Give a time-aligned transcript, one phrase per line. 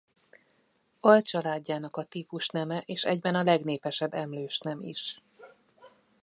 [0.99, 5.21] Alcsaládjának a típusneme és egyben a legnépesebb emlősnem is.